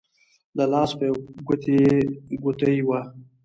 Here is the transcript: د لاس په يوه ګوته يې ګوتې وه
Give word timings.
د 0.57 0.59
لاس 0.73 0.91
په 0.97 1.03
يوه 1.09 1.19
ګوته 1.47 1.71
يې 1.81 1.95
ګوتې 2.43 2.81
وه 2.87 3.01